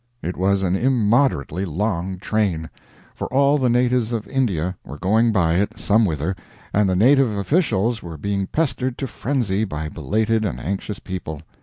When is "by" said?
5.31-5.57, 9.63-9.89